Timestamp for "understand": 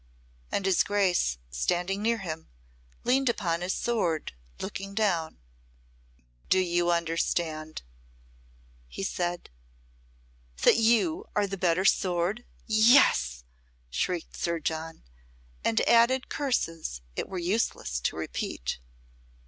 6.89-7.83